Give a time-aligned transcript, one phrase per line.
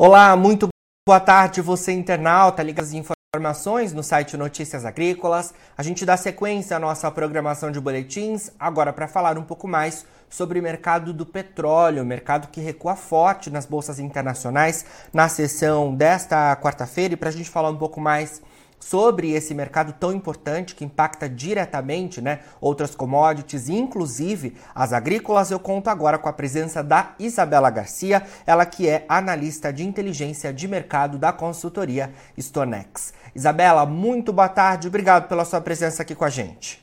[0.00, 0.68] Olá, muito
[1.04, 5.52] boa tarde, você internauta, liga as informações no site Notícias Agrícolas.
[5.76, 10.06] A gente dá sequência à nossa programação de boletins, agora para falar um pouco mais
[10.30, 16.54] sobre o mercado do petróleo, mercado que recua forte nas bolsas internacionais na sessão desta
[16.54, 17.14] quarta-feira.
[17.14, 18.40] E para a gente falar um pouco mais
[18.80, 25.50] sobre esse mercado tão importante que impacta diretamente né, outras commodities, inclusive as agrícolas.
[25.50, 30.52] Eu conto agora com a presença da Isabela Garcia, ela que é analista de inteligência
[30.52, 33.12] de mercado da consultoria Stonex.
[33.34, 36.82] Isabela, muito boa tarde, obrigado pela sua presença aqui com a gente.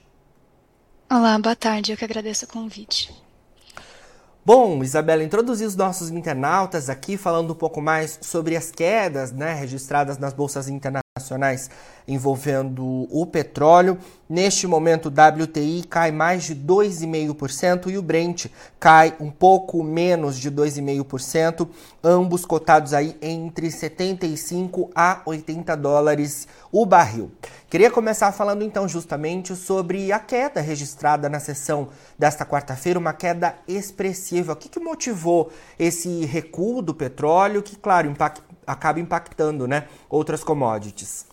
[1.09, 3.13] Olá, boa tarde, eu que agradeço o convite.
[4.43, 9.53] Bom, Isabela, introduzir os nossos internautas aqui falando um pouco mais sobre as quedas né,
[9.53, 11.04] registradas nas bolsas internacionais
[12.05, 13.97] envolvendo o petróleo.
[14.27, 18.47] Neste momento, o WTI cai mais de 2,5% e o Brent
[18.77, 21.69] cai um pouco menos de 2,5%,
[22.03, 27.31] ambos cotados aí entre 75 a 80 dólares o barril.
[27.69, 33.55] Queria começar falando então justamente sobre a queda registrada na sessão desta quarta-feira, uma queda
[33.65, 34.51] expressiva.
[34.51, 35.49] O que, que motivou
[35.79, 41.25] esse recuo do petróleo, que, claro, impact, acaba impactando né, outras commodities?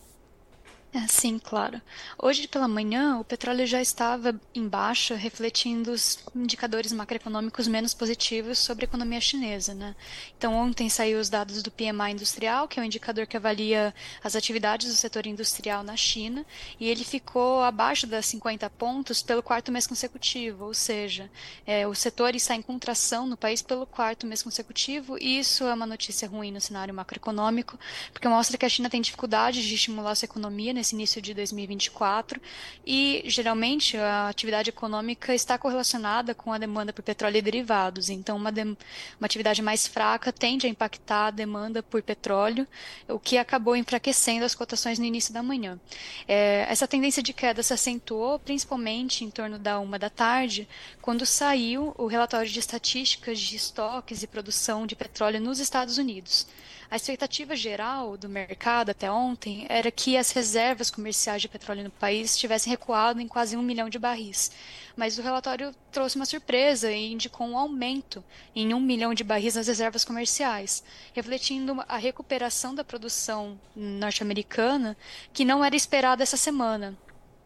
[0.95, 1.81] É, sim, claro.
[2.19, 8.59] Hoje pela manhã, o petróleo já estava em baixa, refletindo os indicadores macroeconômicos menos positivos
[8.59, 9.73] sobre a economia chinesa.
[9.73, 9.97] Né?
[10.37, 14.37] Então, ontem saiu os dados do PMI industrial, que é um indicador que avalia as
[14.37, 16.45] atividades do setor industrial na China,
[16.79, 21.31] e ele ficou abaixo das 50 pontos pelo quarto mês consecutivo, ou seja,
[21.67, 25.73] é, o setor está em contração no país pelo quarto mês consecutivo, e isso é
[25.73, 27.79] uma notícia ruim no cenário macroeconômico,
[28.13, 32.41] porque mostra que a China tem dificuldade de estimular sua economia nesse início de 2024
[32.85, 38.11] e geralmente a atividade econômica está correlacionada com a demanda por petróleo e derivados.
[38.11, 38.77] Então, uma, de, uma
[39.23, 42.67] atividade mais fraca tende a impactar a demanda por petróleo,
[43.09, 45.79] o que acabou enfraquecendo as cotações no início da manhã.
[46.27, 50.69] É, essa tendência de queda se acentuou principalmente em torno da uma da tarde,
[51.01, 56.47] quando saiu o relatório de estatísticas de estoques e produção de petróleo nos Estados Unidos.
[56.93, 61.91] A expectativa geral do mercado até ontem era que as reservas comerciais de petróleo no
[61.91, 64.53] país tivessem recuado em quase um milhão de barris.
[64.95, 68.23] Mas o relatório trouxe uma surpresa e indicou um aumento
[68.55, 74.95] em um milhão de barris nas reservas comerciais, refletindo a recuperação da produção norte-americana
[75.33, 76.95] que não era esperada essa semana.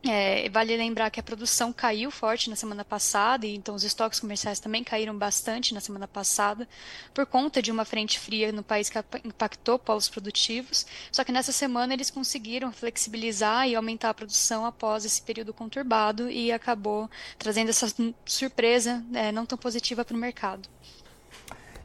[0.05, 4.21] É, vale lembrar que a produção caiu forte na semana passada, e então os estoques
[4.21, 6.69] comerciais também caíram bastante na semana passada,
[7.13, 10.87] por conta de uma frente fria no país que impactou polos produtivos.
[11.11, 16.31] Só que nessa semana eles conseguiram flexibilizar e aumentar a produção após esse período conturbado
[16.31, 17.93] e acabou trazendo essa
[18.25, 20.69] surpresa é, não tão positiva para o mercado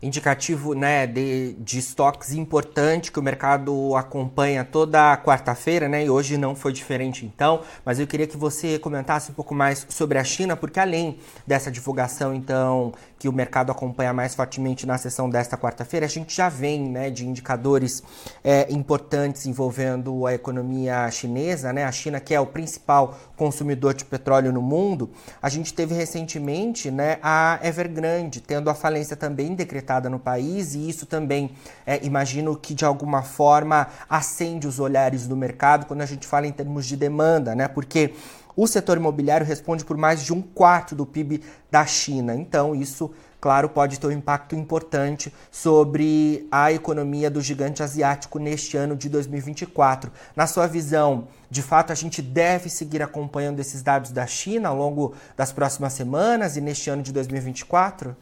[0.01, 6.05] indicativo né, de, de estoques importante que o mercado acompanha toda quarta-feira, né?
[6.05, 9.85] E hoje não foi diferente então, mas eu queria que você comentasse um pouco mais
[9.89, 14.97] sobre a China, porque além dessa divulgação então que o mercado acompanha mais fortemente na
[14.97, 18.01] sessão desta quarta-feira, a gente já vem né, de indicadores
[18.43, 21.83] é, importantes envolvendo a economia chinesa, né?
[21.83, 25.11] A China que é o principal consumidor de petróleo no mundo.
[25.39, 30.89] A gente teve recentemente né, a Evergrande tendo a falência também decretada no país e
[30.89, 31.51] isso também,
[31.85, 36.47] é, imagino que de alguma forma acende os olhares do mercado quando a gente fala
[36.47, 37.67] em termos de demanda, né?
[37.67, 38.13] Porque
[38.55, 42.35] o setor imobiliário responde por mais de um quarto do PIB da China.
[42.35, 48.75] Então, isso, claro, pode ter um impacto importante sobre a economia do gigante asiático neste
[48.77, 50.11] ano de 2024.
[50.35, 54.75] Na sua visão, de fato, a gente deve seguir acompanhando esses dados da China ao
[54.75, 58.15] longo das próximas semanas e neste ano de 2024?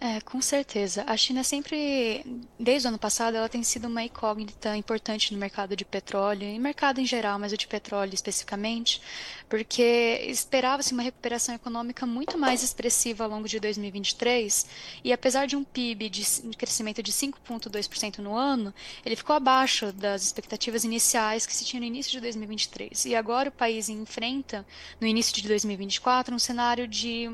[0.00, 1.02] É, com certeza.
[1.08, 2.24] A China sempre,
[2.56, 6.56] desde o ano passado, ela tem sido uma incógnita importante no mercado de petróleo, e
[6.56, 9.02] mercado em geral, mas o de petróleo especificamente,
[9.48, 14.66] porque esperava-se uma recuperação econômica muito mais expressiva ao longo de 2023,
[15.02, 16.24] e apesar de um PIB de
[16.56, 18.72] crescimento de 5,2% no ano,
[19.04, 23.04] ele ficou abaixo das expectativas iniciais que se tinha no início de 2023.
[23.06, 24.64] E agora o país enfrenta,
[25.00, 27.28] no início de 2024, um cenário de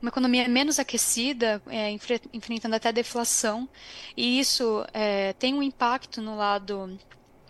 [0.00, 1.95] uma economia menos aquecida, é,
[2.32, 3.68] enfrentando até deflação,
[4.16, 6.98] e isso é, tem um impacto no lado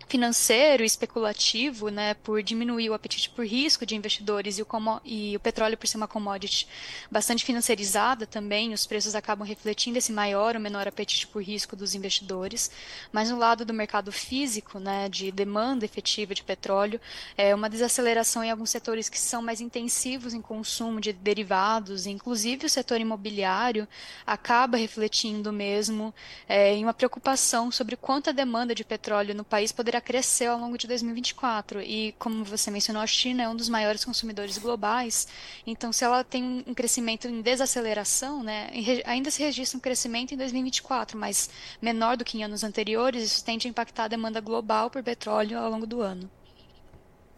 [0.07, 4.67] financeiro e especulativo, né, por diminuir o apetite por risco de investidores e o,
[5.03, 6.67] e o petróleo por ser uma commodity
[7.11, 11.93] bastante financiarizada também, os preços acabam refletindo esse maior ou menor apetite por risco dos
[11.93, 12.71] investidores.
[13.11, 16.99] Mas no lado do mercado físico, né, de demanda efetiva de petróleo,
[17.37, 22.65] é uma desaceleração em alguns setores que são mais intensivos em consumo de derivados, inclusive
[22.65, 23.87] o setor imobiliário
[24.25, 26.13] acaba refletindo mesmo
[26.47, 30.59] é, em uma preocupação sobre quanto a demanda de petróleo no país poderá crescer ao
[30.59, 31.81] longo de 2024.
[31.81, 35.27] E, como você mencionou, a China é um dos maiores consumidores globais,
[35.65, 38.69] então se ela tem um crescimento em desaceleração, né,
[39.05, 41.49] ainda se registra um crescimento em 2024, mas
[41.81, 45.57] menor do que em anos anteriores, isso tende a impactar a demanda global por petróleo
[45.57, 46.29] ao longo do ano.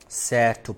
[0.08, 0.76] Certo.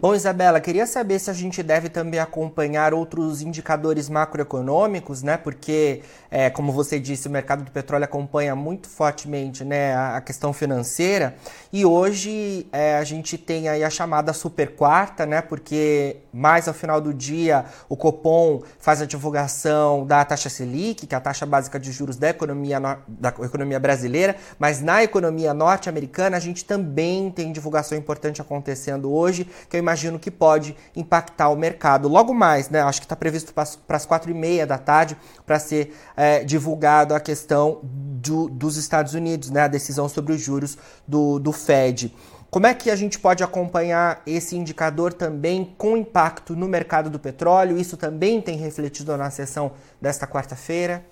[0.00, 5.36] Bom, Isabela, queria saber se a gente deve também acompanhar outros indicadores macroeconômicos, né?
[5.36, 10.52] Porque, é, como você disse, o mercado do petróleo acompanha muito fortemente né, a, questão
[10.52, 11.36] financeira.
[11.72, 15.40] E hoje é, a gente tem aí a chamada super quarta, né?
[15.40, 21.14] Porque mais ao final do dia o Copom faz a divulgação da taxa Selic, que
[21.14, 26.36] é a taxa básica de juros da economia, da economia brasileira, mas na economia norte-americana
[26.36, 31.56] a gente também tem divulgação importante acontecendo hoje, que imagino imagino que pode impactar o
[31.56, 32.08] mercado.
[32.08, 32.80] Logo mais, né?
[32.80, 35.16] Acho que está previsto para as quatro e meia da tarde
[35.46, 39.62] para ser é, divulgado a questão do, dos Estados Unidos, né?
[39.62, 40.76] A decisão sobre os juros
[41.06, 42.14] do, do Fed.
[42.50, 47.18] Como é que a gente pode acompanhar esse indicador também com impacto no mercado do
[47.18, 47.76] petróleo?
[47.76, 51.04] Isso também tem refletido na sessão desta quarta-feira?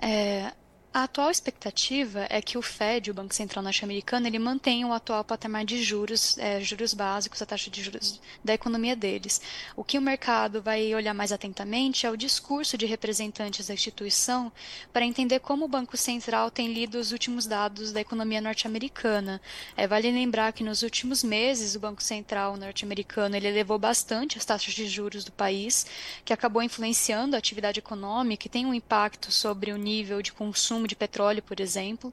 [0.00, 0.52] É,
[0.94, 5.24] a atual expectativa é que o Fed, o Banco Central norte-americano, ele mantenha o atual
[5.24, 9.40] patamar de juros, é, juros básicos, a taxa de juros da economia deles.
[9.74, 14.52] O que o mercado vai olhar mais atentamente é o discurso de representantes da instituição
[14.92, 19.40] para entender como o Banco Central tem lido os últimos dados da economia norte-americana.
[19.74, 24.44] É, vale lembrar que nos últimos meses o Banco Central norte-americano ele elevou bastante as
[24.44, 25.86] taxas de juros do país,
[26.22, 30.81] que acabou influenciando a atividade econômica e tem um impacto sobre o nível de consumo
[30.82, 32.12] consumo de petróleo, por exemplo.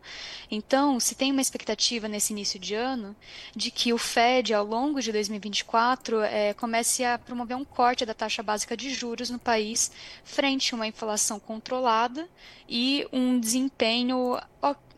[0.50, 3.16] Então, se tem uma expectativa nesse início de ano
[3.56, 8.14] de que o Fed, ao longo de 2024, é, comece a promover um corte da
[8.14, 9.92] taxa básica de juros no país,
[10.24, 12.28] frente a uma inflação controlada
[12.68, 14.40] e um desempenho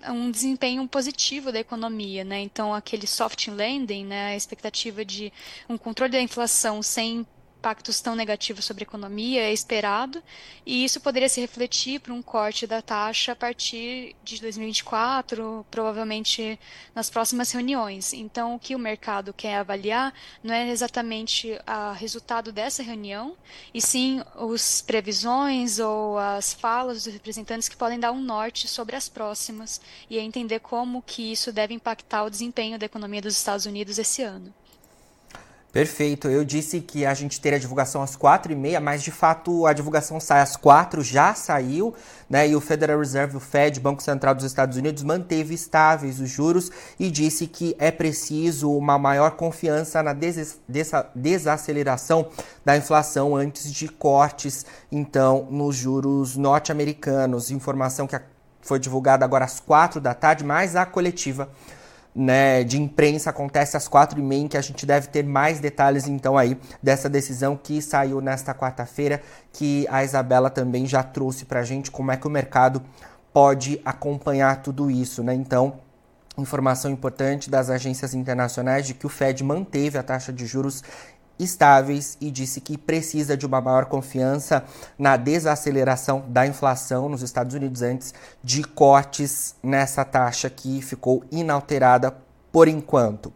[0.10, 2.40] um desempenho positivo da economia, né?
[2.40, 5.32] Então aquele soft landing, né, a expectativa de
[5.70, 7.24] um controle da inflação sem
[7.62, 10.22] impactos tão negativos sobre a economia é esperado,
[10.66, 16.60] e isso poderia se refletir para um corte da taxa a partir de 2024, provavelmente
[16.96, 18.14] nas próximas reuniões.
[18.14, 20.12] Então, o que o mercado quer avaliar
[20.44, 23.38] não é exatamente o resultado dessa reunião,
[23.72, 28.96] e sim as previsões ou as falas dos representantes que podem dar um norte sobre
[28.96, 29.80] as próximas
[30.10, 34.24] e entender como que isso deve impactar o desempenho da economia dos Estados Unidos esse
[34.24, 34.52] ano.
[35.72, 36.28] Perfeito.
[36.28, 39.66] Eu disse que a gente teria a divulgação às quatro e meia, mas de fato
[39.66, 41.96] a divulgação sai às quatro, já saiu,
[42.30, 42.50] né?
[42.50, 46.70] E o Federal Reserve, o Fed, Banco Central dos Estados Unidos, manteve estáveis os juros
[47.00, 50.60] e disse que é preciso uma maior confiança na des
[51.16, 52.28] desaceleração
[52.66, 57.50] da inflação antes de cortes, então, nos juros norte-americanos.
[57.50, 58.20] Informação que
[58.62, 61.50] foi divulgada agora às quatro da tarde, mais a coletiva
[62.14, 66.08] né, de imprensa acontece às quatro e meia, que a gente deve ter mais detalhes
[66.08, 69.22] então aí dessa decisão que saiu nesta quarta-feira,
[69.54, 72.82] que a Isabela também já trouxe para a gente como é que o mercado
[73.34, 75.34] pode acompanhar tudo isso, né?
[75.34, 75.80] Então,
[76.38, 80.84] informação importante das agências internacionais de que o Fed manteve a taxa de juros
[81.44, 84.64] estáveis e disse que precisa de uma maior confiança
[84.98, 92.16] na desaceleração da inflação nos Estados Unidos antes de cortes nessa taxa que ficou inalterada
[92.52, 93.34] por enquanto.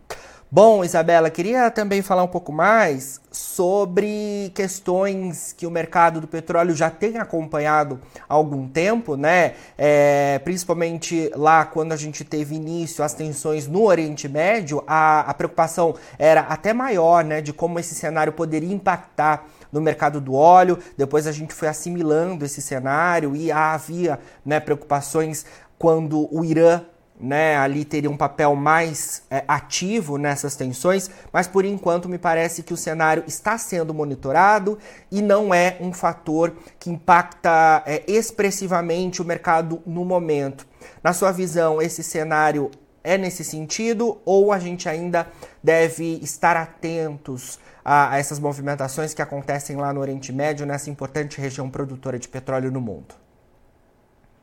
[0.56, 6.74] Bom, Isabela, queria também falar um pouco mais sobre questões que o mercado do petróleo
[6.74, 9.56] já tem acompanhado há algum tempo, né?
[9.78, 15.34] É, principalmente lá quando a gente teve início as tensões no Oriente Médio, a, a
[15.34, 20.80] preocupação era até maior, né, de como esse cenário poderia impactar no mercado do óleo.
[20.98, 25.46] Depois a gente foi assimilando esse cenário e havia né, preocupações
[25.78, 26.82] quando o Irã
[27.20, 32.62] né, ali teria um papel mais é, ativo nessas tensões, mas por enquanto me parece
[32.62, 34.78] que o cenário está sendo monitorado
[35.12, 40.68] e não é um fator que impacta é, expressivamente o mercado no momento.
[41.04, 42.70] Na sua visão, esse cenário
[43.04, 45.28] é nesse sentido ou a gente ainda
[45.64, 51.40] deve estar atentos a, a essas movimentações que acontecem lá no Oriente Médio, nessa importante
[51.40, 53.25] região produtora de petróleo no mundo?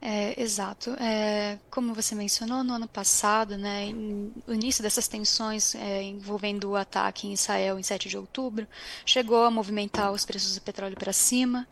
[0.05, 0.91] É, exato.
[1.01, 3.87] É, como você mencionou, no ano passado, né,
[4.49, 8.67] o início dessas tensões é, envolvendo o ataque em Israel em 7 de outubro
[9.07, 11.69] chegou a movimentar os preços do petróleo para cima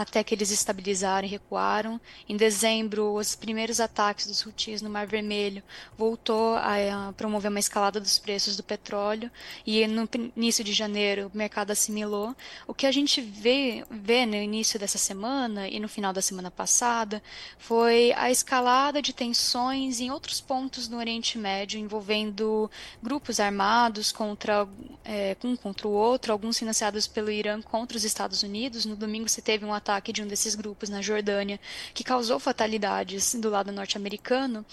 [0.00, 2.00] até que eles estabilizaram e recuaram.
[2.28, 5.62] Em dezembro, os primeiros ataques dos Houthis no Mar Vermelho
[5.96, 9.30] voltou a, a promover uma escalada dos preços do petróleo
[9.66, 12.34] e no início de janeiro o mercado assimilou.
[12.66, 16.50] O que a gente vê, vê no início dessa semana e no final da semana
[16.50, 17.22] passada
[17.58, 22.70] foi a escalada de tensões em outros pontos no Oriente Médio envolvendo
[23.02, 24.66] grupos armados contra
[25.04, 28.84] é, um contra o outro, alguns financiados pelo Irã contra os Estados Unidos.
[28.84, 29.72] No domingo se teve um
[30.12, 31.60] de um desses grupos na Jordânia,
[31.92, 34.64] que causou fatalidades do lado norte-americano.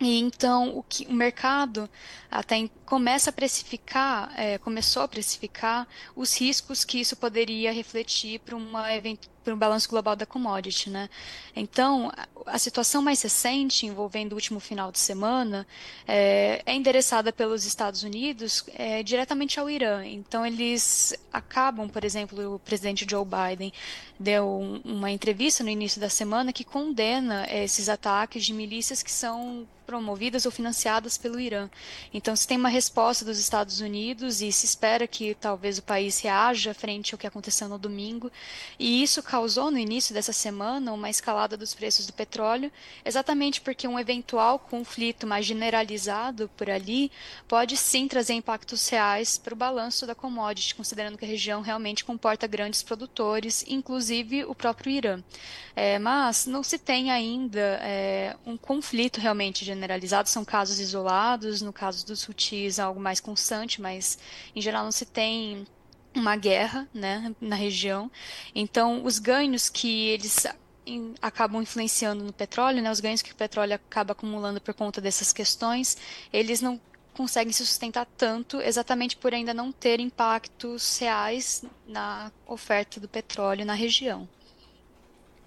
[0.00, 1.88] E então o, que, o mercado
[2.30, 8.56] até começa a precificar, é, começou a precificar os riscos que isso poderia refletir para
[8.56, 11.08] uma evento para o balanço global da commodity, né?
[11.54, 12.12] Então,
[12.46, 15.66] a situação mais recente, envolvendo o último final de semana,
[16.06, 20.04] é, é endereçada pelos Estados Unidos é, diretamente ao Irã.
[20.04, 23.72] Então, eles acabam, por exemplo, o presidente Joe Biden
[24.18, 29.10] deu um, uma entrevista no início da semana que condena esses ataques de milícias que
[29.10, 31.68] são promovidas ou financiadas pelo Irã.
[32.14, 36.20] Então, se tem uma resposta dos Estados Unidos e se espera que talvez o país
[36.20, 38.30] reaja frente ao que aconteceu no domingo,
[38.78, 42.72] e isso causou no início dessa semana uma escalada dos preços do petróleo,
[43.04, 47.12] exatamente porque um eventual conflito mais generalizado por ali
[47.46, 52.04] pode sim trazer impactos reais para o balanço da commodity, considerando que a região realmente
[52.04, 55.22] comporta grandes produtores, inclusive o próprio Irã.
[55.76, 61.72] É, mas não se tem ainda é, um conflito realmente generalizado, são casos isolados, no
[61.72, 64.18] caso dos Houthis algo mais constante, mas
[64.56, 65.64] em geral não se tem
[66.14, 68.10] uma guerra né, na região.
[68.54, 70.46] Então, os ganhos que eles
[71.20, 75.32] acabam influenciando no petróleo, né, os ganhos que o petróleo acaba acumulando por conta dessas
[75.32, 75.96] questões,
[76.32, 76.80] eles não
[77.12, 83.64] conseguem se sustentar tanto exatamente por ainda não ter impactos reais na oferta do petróleo
[83.64, 84.28] na região.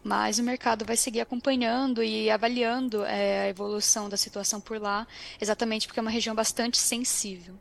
[0.04, 5.08] Mas o mercado vai seguir acompanhando e avaliando é, a evolução da situação por lá,
[5.40, 7.56] exatamente porque é uma região bastante sensível.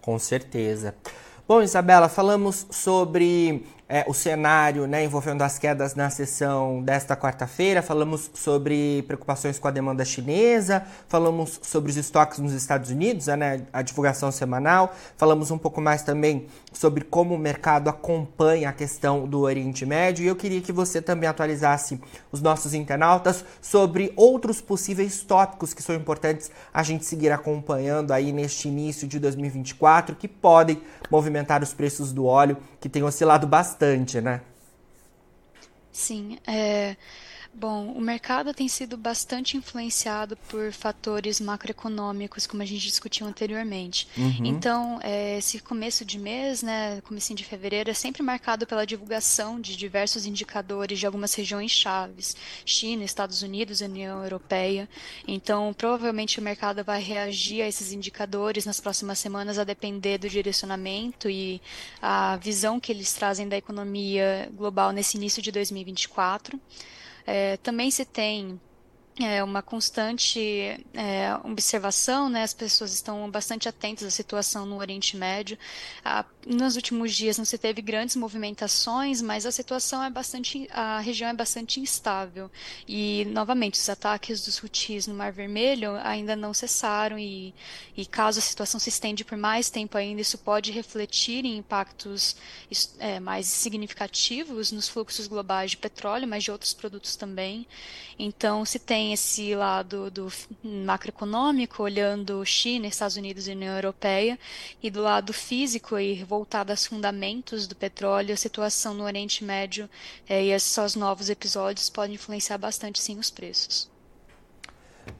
[0.00, 0.96] Com certeza.
[1.48, 7.80] Bom, Isabela, falamos sobre é, o cenário né, envolvendo as quedas na sessão desta quarta-feira,
[7.80, 13.62] falamos sobre preocupações com a demanda chinesa, falamos sobre os estoques nos Estados Unidos, né,
[13.72, 19.26] a divulgação semanal, falamos um pouco mais também sobre como o mercado acompanha a questão
[19.26, 21.98] do Oriente Médio e eu queria que você também atualizasse
[22.30, 28.32] os nossos internautas sobre outros possíveis tópicos que são importantes a gente seguir acompanhando aí
[28.32, 34.20] neste início de 2024 que podem movimentar os preços do óleo que tem oscilado bastante,
[34.20, 34.40] né?
[35.92, 36.96] Sim, é,
[37.52, 44.06] Bom, o mercado tem sido bastante influenciado por fatores macroeconômicos, como a gente discutiu anteriormente.
[44.16, 44.44] Uhum.
[44.44, 49.60] Então, é, esse começo de mês, né, comecinho de fevereiro, é sempre marcado pela divulgação
[49.60, 54.88] de diversos indicadores de algumas regiões chaves, China, Estados Unidos, União Europeia.
[55.26, 60.28] Então, provavelmente o mercado vai reagir a esses indicadores nas próximas semanas, a depender do
[60.28, 61.60] direcionamento e
[62.00, 66.60] a visão que eles trazem da economia global nesse início de 2024.
[67.30, 68.58] É, também se tem
[69.20, 70.40] é uma constante
[70.94, 72.42] é, observação, né?
[72.42, 75.58] As pessoas estão bastante atentas à situação no Oriente Médio.
[76.04, 81.00] Ah, nos últimos dias não se teve grandes movimentações, mas a situação é bastante, a
[81.00, 82.50] região é bastante instável.
[82.86, 87.52] E novamente os ataques dos Houthis no Mar Vermelho ainda não cessaram e,
[87.96, 92.36] e caso a situação se estende por mais tempo ainda, isso pode refletir em impactos
[92.98, 97.66] é, mais significativos nos fluxos globais de petróleo, mas de outros produtos também.
[98.18, 104.38] Então se tem esse lado do macroeconômico, olhando China, Estados Unidos e União Europeia,
[104.82, 109.88] e do lado físico e voltado aos fundamentos do petróleo, a situação no Oriente Médio
[110.28, 113.97] é, e esses novos episódios podem influenciar bastante sim os preços.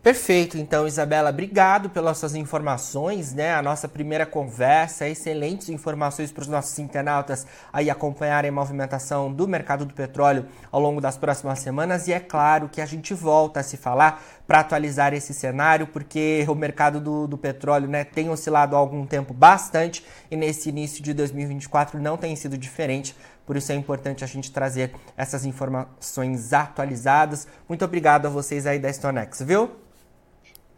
[0.09, 3.53] Perfeito, então Isabela, obrigado pelas suas informações, né?
[3.53, 9.47] A nossa primeira conversa, excelentes informações para os nossos internautas aí acompanharem a movimentação do
[9.47, 13.61] mercado do petróleo ao longo das próximas semanas e é claro que a gente volta
[13.61, 18.31] a se falar para atualizar esse cenário, porque o mercado do, do petróleo né, tem
[18.31, 23.15] oscilado há algum tempo bastante e nesse início de 2024 não tem sido diferente.
[23.45, 27.47] Por isso é importante a gente trazer essas informações atualizadas.
[27.69, 29.71] Muito obrigado a vocês aí da Stonex, viu?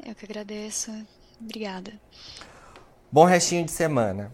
[0.04, 0.90] Eu que agradeço.
[1.40, 1.92] Obrigada.
[3.12, 4.32] Bom restinho de semana.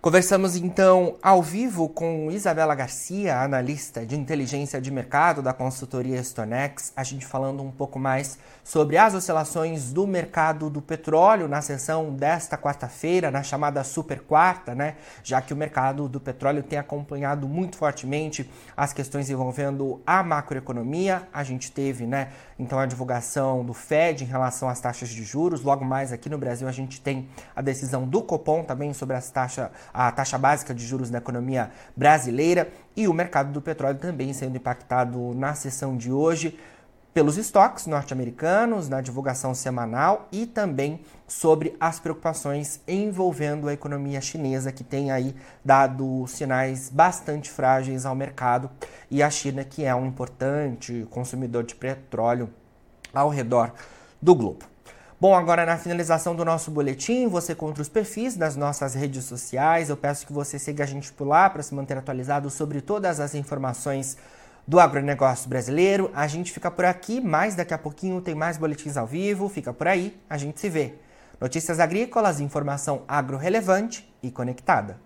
[0.00, 6.92] Conversamos então ao vivo com Isabela Garcia, analista de inteligência de mercado da consultoria Stonex,
[6.94, 8.38] a gente falando um pouco mais
[8.68, 14.74] sobre as oscilações do mercado do petróleo na sessão desta quarta-feira, na chamada super quarta,
[14.74, 14.96] né?
[15.24, 18.46] Já que o mercado do petróleo tem acompanhado muito fortemente
[18.76, 21.26] as questões envolvendo a macroeconomia.
[21.32, 25.62] A gente teve, né, então a divulgação do Fed em relação às taxas de juros.
[25.62, 29.30] Logo mais aqui no Brasil a gente tem a decisão do Copom também sobre as
[29.30, 34.34] taxas a taxa básica de juros na economia brasileira e o mercado do petróleo também
[34.34, 36.58] sendo impactado na sessão de hoje
[37.18, 44.70] pelos estoques norte-americanos, na divulgação semanal e também sobre as preocupações envolvendo a economia chinesa,
[44.70, 45.34] que tem aí
[45.64, 48.70] dado sinais bastante frágeis ao mercado,
[49.10, 52.50] e a China, que é um importante consumidor de petróleo
[53.12, 53.72] ao redor
[54.22, 54.64] do globo.
[55.20, 59.90] Bom, agora na finalização do nosso boletim, você contra os perfis das nossas redes sociais.
[59.90, 63.18] Eu peço que você siga a gente por lá para se manter atualizado sobre todas
[63.18, 64.16] as informações
[64.68, 66.10] do agronegócio brasileiro.
[66.14, 69.48] A gente fica por aqui, mas daqui a pouquinho tem mais boletins ao vivo.
[69.48, 70.92] Fica por aí, a gente se vê.
[71.40, 75.00] Notícias agrícolas, informação agro relevante e conectada.